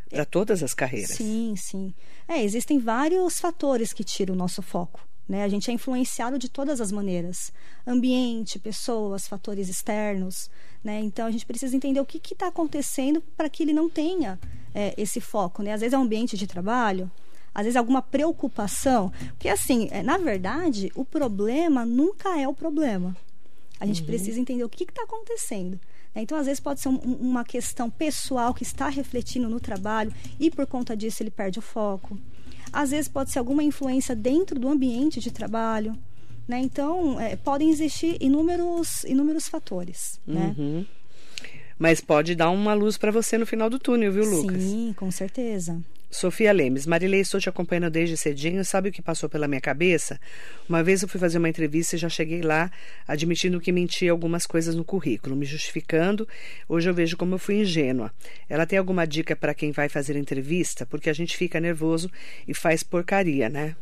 [0.10, 1.12] Para todas as carreiras.
[1.12, 1.93] Sim, sim.
[2.27, 5.07] É, existem vários fatores que tiram o nosso foco.
[5.27, 5.43] Né?
[5.43, 7.51] A gente é influenciado de todas as maneiras:
[7.85, 10.49] ambiente, pessoas, fatores externos.
[10.83, 11.01] Né?
[11.01, 14.39] Então a gente precisa entender o que está acontecendo para que ele não tenha
[14.73, 15.61] é, esse foco.
[15.61, 15.73] Né?
[15.73, 17.11] Às vezes é um ambiente de trabalho,
[17.53, 19.11] às vezes alguma preocupação.
[19.29, 23.15] Porque, assim, é, na verdade, o problema nunca é o problema.
[23.79, 24.07] A gente uhum.
[24.07, 25.79] precisa entender o que está acontecendo.
[26.13, 26.21] Né?
[26.21, 30.49] Então, às vezes, pode ser um, uma questão pessoal que está refletindo no trabalho e,
[30.49, 32.17] por conta disso, ele perde o foco.
[32.71, 35.97] Às vezes pode ser alguma influência dentro do ambiente de trabalho.
[36.47, 36.60] Né?
[36.60, 40.19] Então, é, podem existir inúmeros, inúmeros fatores.
[40.25, 40.56] Né?
[40.58, 40.86] Uhum.
[41.77, 44.63] Mas pode dar uma luz para você no final do túnel, viu, Lucas?
[44.63, 45.80] Sim, com certeza.
[46.17, 48.65] Sofia Lemes, Marilei, estou te acompanhando desde cedinho.
[48.65, 50.19] Sabe o que passou pela minha cabeça?
[50.67, 52.71] Uma vez eu fui fazer uma entrevista e já cheguei lá
[53.08, 56.27] admitindo que menti algumas coisas no currículo, me justificando.
[56.67, 58.12] Hoje eu vejo como eu fui ingênua.
[58.49, 60.88] Ela tem alguma dica para quem vai fazer entrevista?
[60.88, 62.10] Porque a gente fica nervoso
[62.47, 63.75] e faz porcaria, né?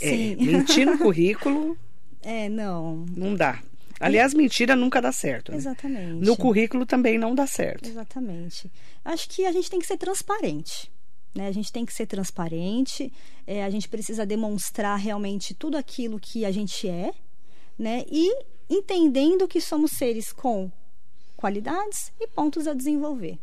[0.00, 0.32] É, Sim.
[0.32, 1.78] É, mentir no currículo.
[2.24, 3.06] É, não.
[3.16, 3.62] Não dá.
[4.00, 5.52] Aliás, mentira nunca dá certo.
[5.52, 5.58] Né?
[5.58, 6.26] Exatamente.
[6.26, 7.88] No currículo também não dá certo.
[7.88, 8.68] Exatamente.
[9.04, 10.92] Acho que a gente tem que ser transparente.
[11.34, 11.48] Né?
[11.48, 13.12] A gente tem que ser transparente,
[13.46, 17.12] é, a gente precisa demonstrar realmente tudo aquilo que a gente é,
[17.78, 18.04] né?
[18.08, 18.30] E
[18.70, 20.70] entendendo que somos seres com
[21.36, 23.38] qualidades e pontos a desenvolver.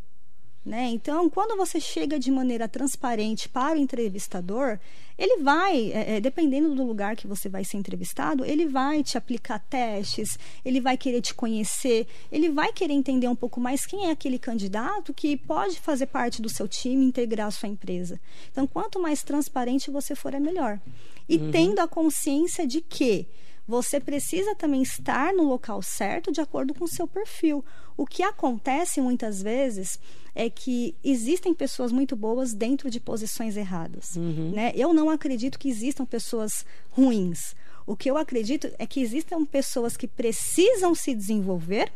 [0.64, 0.90] Né?
[0.90, 4.78] Então, quando você chega de maneira transparente para o entrevistador,
[5.18, 9.18] ele vai, é, é, dependendo do lugar que você vai ser entrevistado, ele vai te
[9.18, 14.08] aplicar testes, ele vai querer te conhecer, ele vai querer entender um pouco mais quem
[14.08, 18.22] é aquele candidato que pode fazer parte do seu time, integrar a sua empresa.
[18.52, 20.80] Então, quanto mais transparente você for, é melhor.
[21.28, 21.52] E uhum.
[21.52, 23.28] tendo a consciência de que
[23.72, 27.64] você precisa também estar no local certo de acordo com o seu perfil.
[27.96, 29.98] O que acontece muitas vezes
[30.36, 34.18] é que existem pessoas muito boas dentro de posições erradas.
[34.18, 34.52] Uhum.
[34.52, 34.74] Né?
[34.76, 37.56] Eu não acredito que existam pessoas ruins.
[37.88, 41.94] O que eu acredito é que existam pessoas que precisam se desenvolver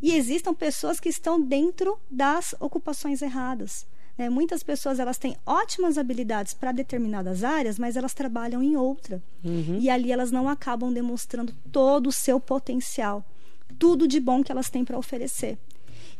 [0.00, 3.86] e existam pessoas que estão dentro das ocupações erradas.
[4.16, 4.28] Né?
[4.28, 9.22] Muitas pessoas elas têm ótimas habilidades para determinadas áreas, mas elas trabalham em outra.
[9.44, 9.78] Uhum.
[9.80, 13.24] E ali elas não acabam demonstrando todo o seu potencial,
[13.78, 15.58] tudo de bom que elas têm para oferecer.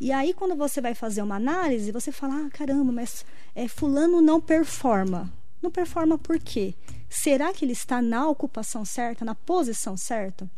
[0.00, 3.24] E aí, quando você vai fazer uma análise, você fala: ah, caramba, mas
[3.54, 5.32] é, Fulano não performa.
[5.60, 6.74] Não performa por quê?
[7.08, 10.50] Será que ele está na ocupação certa, na posição certa?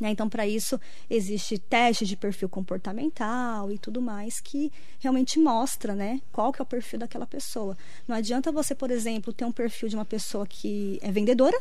[0.00, 0.10] Né?
[0.10, 6.20] Então, para isso, existe teste de perfil comportamental e tudo mais que realmente mostra né,
[6.32, 7.76] qual que é o perfil daquela pessoa.
[8.08, 11.58] Não adianta você, por exemplo, ter um perfil de uma pessoa que é vendedora,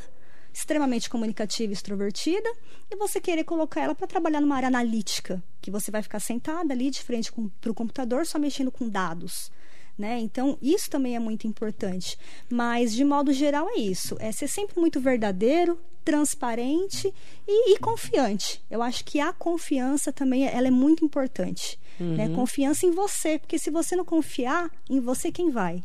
[0.54, 2.50] extremamente comunicativa e extrovertida,
[2.90, 6.74] e você querer colocar ela para trabalhar numa área analítica, que você vai ficar sentada
[6.74, 9.52] ali de frente para o computador só mexendo com dados.
[10.00, 10.18] Né?
[10.22, 12.18] Então, isso também é muito importante.
[12.50, 14.16] Mas, de modo geral, é isso.
[14.22, 17.14] É ser sempre muito verdadeiro, transparente
[17.46, 18.64] e, e confiante.
[18.72, 21.78] Eu acho que a confiança também ela é muito importante.
[22.00, 22.06] Né?
[22.06, 22.16] Uhum.
[22.16, 22.30] Né?
[22.34, 25.84] Confiança em você, porque se você não confiar em você, quem vai?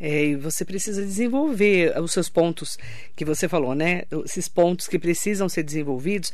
[0.00, 2.76] É, e você precisa desenvolver os seus pontos
[3.14, 4.02] que você falou, né?
[4.24, 6.32] Esses pontos que precisam ser desenvolvidos,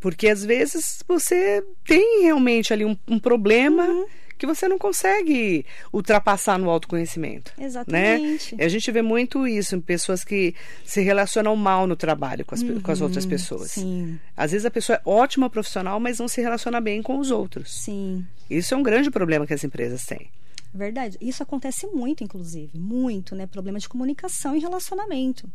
[0.00, 3.86] porque às vezes você tem realmente ali um, um problema.
[3.86, 7.52] Uhum que você não consegue ultrapassar no autoconhecimento.
[7.56, 7.66] Né?
[7.66, 8.56] Exatamente.
[8.56, 8.64] Né?
[8.64, 12.62] A gente vê muito isso em pessoas que se relacionam mal no trabalho com as,
[12.62, 13.70] uhum, com as outras uhum, pessoas.
[13.72, 14.18] Sim.
[14.36, 17.72] Às vezes a pessoa é ótima profissional, mas não se relaciona bem com os outros.
[17.84, 18.24] Sim.
[18.48, 20.30] Isso é um grande problema que as empresas têm.
[20.72, 21.16] Verdade.
[21.20, 22.76] Isso acontece muito, inclusive.
[22.76, 23.46] Muito, né?
[23.46, 25.48] Problema de comunicação e relacionamento.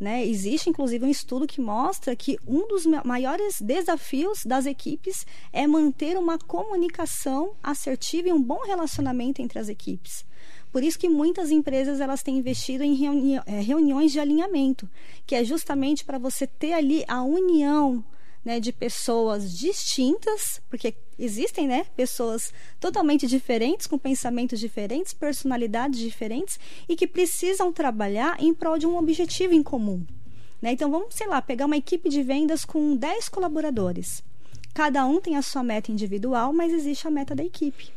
[0.00, 0.26] Né?
[0.26, 6.16] Existe, inclusive, um estudo que mostra que um dos maiores desafios das equipes é manter
[6.16, 10.24] uma comunicação assertiva e um bom relacionamento entre as equipes.
[10.72, 14.88] Por isso que muitas empresas elas têm investido em reuni é, reuniões de alinhamento,
[15.26, 18.02] que é justamente para você ter ali a união
[18.44, 26.58] né, de pessoas distintas, porque existem né, pessoas totalmente diferentes, com pensamentos diferentes, personalidades diferentes
[26.88, 30.04] e que precisam trabalhar em prol de um objetivo em comum.
[30.60, 30.72] Né?
[30.72, 34.22] Então, vamos, sei lá, pegar uma equipe de vendas com 10 colaboradores.
[34.72, 37.92] Cada um tem a sua meta individual, mas existe a meta da equipe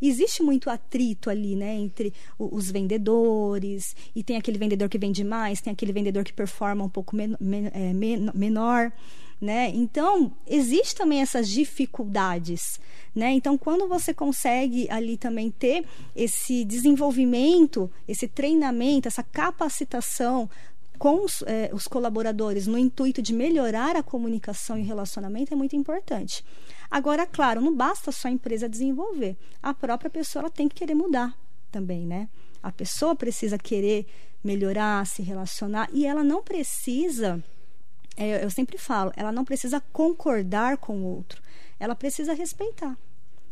[0.00, 5.60] existe muito atrito ali, né, entre os vendedores, e tem aquele vendedor que vende mais,
[5.60, 8.92] tem aquele vendedor que performa um pouco men men é, men menor
[9.40, 9.70] né?
[9.74, 12.80] Então, existe também essas dificuldades,
[13.14, 13.32] né?
[13.32, 20.48] Então, quando você consegue ali também ter esse desenvolvimento, esse treinamento, essa capacitação
[20.98, 25.76] com os, eh, os colaboradores no intuito de melhorar a comunicação e relacionamento é muito
[25.76, 26.42] importante.
[26.90, 29.36] Agora, claro, não basta só a empresa desenvolver.
[29.62, 31.36] A própria pessoa tem que querer mudar
[31.70, 32.28] também, né?
[32.62, 34.06] A pessoa precisa querer
[34.42, 37.42] melhorar, se relacionar e ela não precisa
[38.16, 41.42] é, eu sempre falo, ela não precisa concordar com o outro,
[41.78, 42.96] ela precisa respeitar.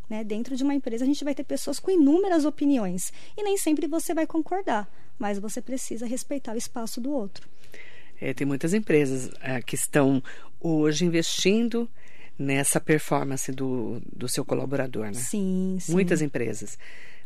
[0.09, 0.23] Né?
[0.23, 3.87] Dentro de uma empresa, a gente vai ter pessoas com inúmeras opiniões e nem sempre
[3.87, 7.49] você vai concordar, mas você precisa respeitar o espaço do outro.
[8.21, 10.23] É, tem muitas empresas é, que estão
[10.61, 11.89] hoje investindo
[12.39, 15.15] nessa performance do, do seu colaborador, né?
[15.15, 15.93] Sim, sim.
[15.93, 16.79] Muitas empresas.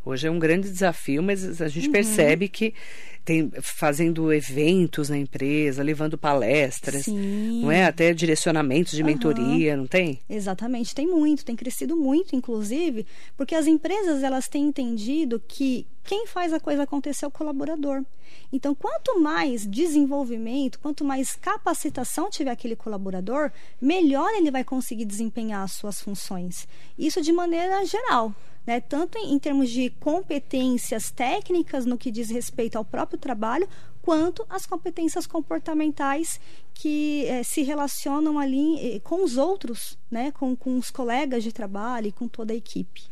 [0.04, 1.92] Hoje é um grande desafio, mas a gente uhum.
[1.92, 2.74] percebe que
[3.28, 7.60] tem fazendo eventos na empresa, levando palestras, Sim.
[7.60, 7.84] não é?
[7.84, 9.06] Até direcionamentos de uhum.
[9.06, 10.18] mentoria, não tem?
[10.30, 16.26] Exatamente, tem muito, tem crescido muito, inclusive, porque as empresas elas têm entendido que quem
[16.26, 18.02] faz a coisa acontecer é o colaborador.
[18.50, 25.64] Então, quanto mais desenvolvimento, quanto mais capacitação tiver aquele colaborador, melhor ele vai conseguir desempenhar
[25.64, 26.66] as suas funções.
[26.98, 28.34] Isso de maneira geral
[28.68, 28.82] né?
[28.82, 33.66] tanto em, em termos de competências técnicas no que diz respeito ao próprio trabalho,
[34.02, 36.38] quanto as competências comportamentais
[36.74, 40.32] que eh, se relacionam ali eh, com os outros, né?
[40.32, 43.04] com, com os colegas de trabalho e com toda a equipe.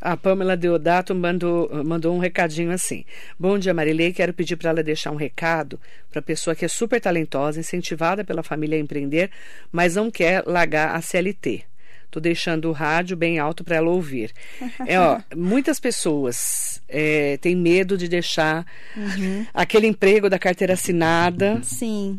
[0.00, 3.04] A Pamela Deodato mandou, mandou um recadinho assim.
[3.38, 4.10] Bom dia, Marilei.
[4.10, 5.78] Quero pedir para ela deixar um recado
[6.10, 9.30] para a pessoa que é super talentosa, incentivada pela família a empreender,
[9.70, 11.66] mas não quer largar a CLT.
[12.10, 14.32] Tô deixando o rádio bem alto para ela ouvir.
[14.86, 19.46] É, ó, muitas pessoas é, têm medo de deixar uhum.
[19.54, 21.60] aquele emprego da carteira assinada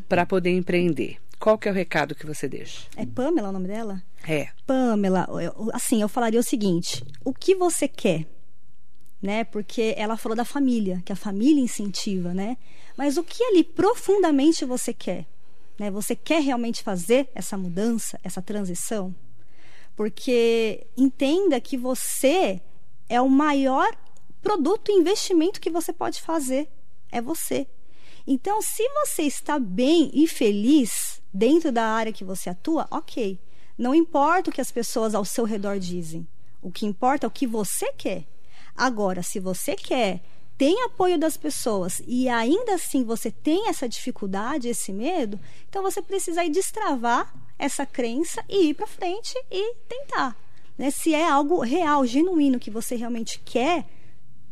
[0.09, 1.17] para poder empreender.
[1.39, 2.87] Qual que é o recado que você deixa?
[2.95, 4.01] É Pamela o nome dela?
[4.27, 4.49] É.
[4.65, 8.25] Pamela, eu, assim, eu falaria o seguinte: o que você quer?
[9.21, 9.43] Né?
[9.43, 12.57] Porque ela falou da família, que a família incentiva, né?
[12.97, 15.25] Mas o que ali profundamente você quer?
[15.77, 15.91] Né?
[15.91, 19.13] Você quer realmente fazer essa mudança, essa transição?
[19.95, 22.61] Porque entenda que você
[23.07, 23.95] é o maior
[24.41, 26.69] produto e investimento que você pode fazer.
[27.11, 27.67] É você.
[28.27, 33.39] Então, se você está bem e feliz dentro da área que você atua, ok.
[33.77, 36.27] Não importa o que as pessoas ao seu redor dizem.
[36.61, 38.25] O que importa é o que você quer.
[38.75, 40.21] Agora, se você quer,
[40.57, 45.39] tem apoio das pessoas e ainda assim você tem essa dificuldade, esse medo,
[45.69, 50.35] então você precisa aí destravar essa crença e ir para frente e tentar.
[50.77, 50.91] Né?
[50.91, 53.85] Se é algo real, genuíno que você realmente quer,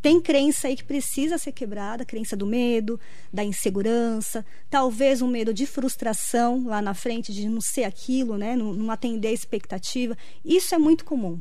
[0.01, 2.99] tem crença aí que precisa ser quebrada, crença do medo,
[3.31, 8.53] da insegurança, talvez um medo de frustração lá na frente, de não ser aquilo, né?
[8.53, 10.17] não, não atender a expectativa.
[10.43, 11.37] Isso é muito comum.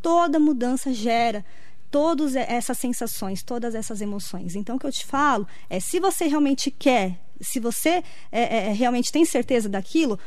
[0.00, 1.44] Toda mudança gera
[1.90, 4.54] todas essas sensações, todas essas emoções.
[4.54, 8.56] Então, o que eu te falo é: se você realmente quer, se você é, é,
[8.68, 10.18] é realmente tem certeza daquilo,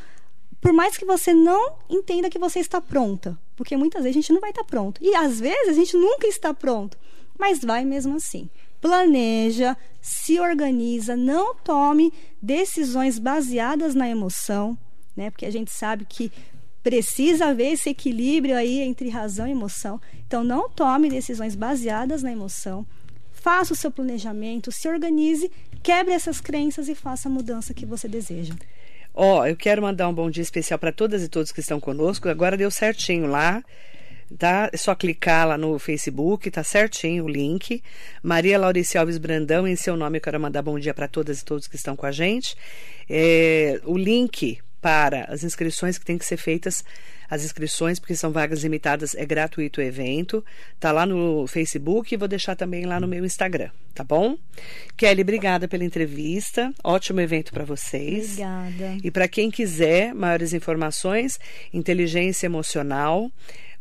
[0.60, 4.32] por mais que você não entenda que você está pronta, porque muitas vezes a gente
[4.32, 5.00] não vai estar pronto.
[5.02, 6.96] E às vezes a gente nunca está pronto
[7.42, 8.48] mas vai mesmo assim.
[8.80, 14.78] Planeja, se organiza, não tome decisões baseadas na emoção,
[15.16, 15.28] né?
[15.28, 16.30] Porque a gente sabe que
[16.82, 20.00] precisa haver esse equilíbrio aí entre razão e emoção.
[20.26, 22.86] Então não tome decisões baseadas na emoção.
[23.32, 25.50] Faça o seu planejamento, se organize,
[25.82, 28.54] quebre essas crenças e faça a mudança que você deseja.
[29.14, 31.78] Ó, oh, eu quero mandar um bom dia especial para todas e todos que estão
[31.78, 32.28] conosco.
[32.28, 33.62] Agora deu certinho lá
[34.36, 34.70] tá?
[34.72, 37.82] É só clicar lá no Facebook, tá certinho o link.
[38.22, 41.44] Maria Laurice Alves Brandão, em seu nome eu quero mandar bom dia para todas e
[41.44, 42.56] todos que estão com a gente.
[43.08, 46.84] É, o link para as inscrições que têm que ser feitas,
[47.30, 50.44] as inscrições, porque são vagas limitadas, é gratuito o evento.
[50.78, 54.36] Tá lá no Facebook e vou deixar também lá no meu Instagram, tá bom?
[54.96, 56.74] Kelly, obrigada pela entrevista.
[56.82, 58.32] Ótimo evento para vocês.
[58.32, 58.98] Obrigada.
[59.02, 61.38] E para quem quiser maiores informações,
[61.72, 63.30] inteligência emocional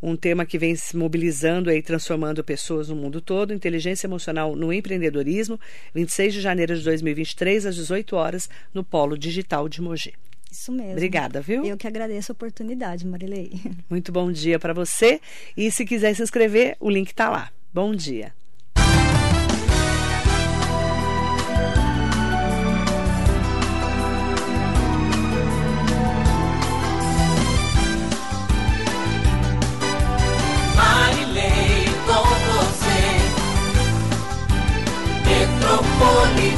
[0.04, 4.74] um tema que vem se mobilizando e transformando pessoas no mundo todo, inteligência emocional no
[4.74, 5.60] empreendedorismo,
[5.94, 10.16] 26 de janeiro de 2023 às 18 horas no Polo Digital de Mogi.
[10.52, 10.92] Isso mesmo.
[10.92, 11.64] Obrigada, viu?
[11.64, 13.54] Eu que agradeço a oportunidade, Marilei.
[13.90, 15.22] Muito bom dia para você.
[15.56, 17.50] E se quiser se inscrever, o link está lá.
[17.74, 18.34] Bom dia.
[30.76, 33.00] Marilei com você.
[35.26, 36.51] Metropolis.